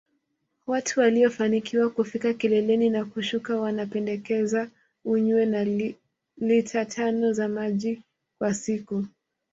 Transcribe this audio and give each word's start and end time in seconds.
Watu 0.67 0.99
waliofanikiwa 0.99 1.89
kufika 1.89 2.33
kileleni 2.33 2.89
na 2.89 3.05
kushuka 3.05 3.57
wanapendekeza 3.57 4.69
unywe 5.05 5.95
lita 6.37 6.85
tano 6.85 7.33
za 7.33 7.47
maji 7.47 8.01
kwa 8.37 8.53
siku 8.53 9.05